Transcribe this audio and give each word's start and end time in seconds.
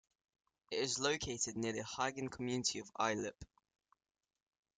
It 0.71 0.79
is 0.79 0.97
located 0.97 1.55
near 1.55 1.73
the 1.73 1.83
Hagen 1.83 2.27
community 2.29 2.79
of 2.79 2.91
Eilpe. 2.95 3.43